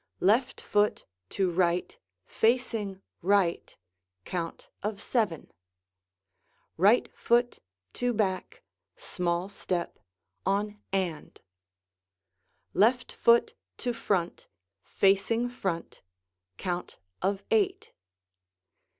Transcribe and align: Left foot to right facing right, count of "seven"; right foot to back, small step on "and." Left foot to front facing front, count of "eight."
Left 0.19 0.59
foot 0.59 1.05
to 1.29 1.51
right 1.51 1.95
facing 2.25 3.03
right, 3.21 3.77
count 4.25 4.67
of 4.81 4.99
"seven"; 4.99 5.51
right 6.75 7.07
foot 7.15 7.59
to 7.93 8.11
back, 8.11 8.63
small 8.95 9.47
step 9.47 9.99
on 10.43 10.81
"and." 10.91 11.39
Left 12.73 13.11
foot 13.11 13.53
to 13.77 13.93
front 13.93 14.47
facing 14.81 15.49
front, 15.49 16.01
count 16.57 16.97
of 17.21 17.43
"eight." 17.51 17.93